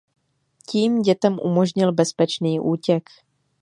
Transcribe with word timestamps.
Tím 0.67 1.01
dětem 1.01 1.39
umožnil 1.41 1.93
bezpečný 1.93 2.59
útěk. 2.59 3.03